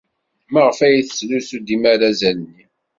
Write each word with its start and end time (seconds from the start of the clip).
Maɣef 0.53 0.79
ay 0.85 0.97
tettlusu 1.03 1.57
dima 1.59 1.87
arazal-nni? 1.93 2.63